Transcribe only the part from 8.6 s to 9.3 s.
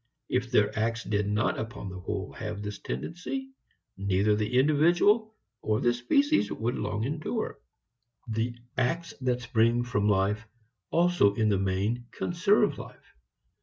acts